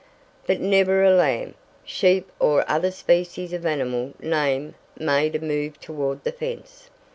[0.47, 1.53] But never a lamb,
[1.85, 6.89] sheep or other species of animal named made a move toward the fence.